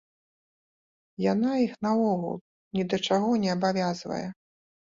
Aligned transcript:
Яна 1.31 1.51
іх 1.65 1.73
наогул 1.87 2.35
ні 2.81 2.89
да 2.89 2.97
чаго 3.11 3.31
не 3.47 3.55
абавязвае. 3.59 4.23